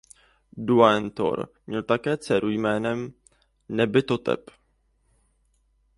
Duaenhor 0.57 1.49
měl 1.67 1.83
také 1.83 2.17
dceru 2.17 2.49
jménem 2.49 3.13
Nebtyhotep. 3.69 4.51